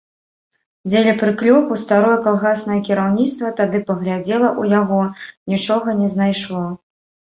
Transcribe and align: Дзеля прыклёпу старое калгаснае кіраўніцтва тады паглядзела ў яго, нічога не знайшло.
Дзеля 0.89 1.13
прыклёпу 1.23 1.77
старое 1.83 2.17
калгаснае 2.29 2.79
кіраўніцтва 2.89 3.55
тады 3.63 3.85
паглядзела 3.93 4.47
ў 4.59 4.81
яго, 4.81 5.01
нічога 5.57 6.01
не 6.05 6.15
знайшло. 6.19 6.69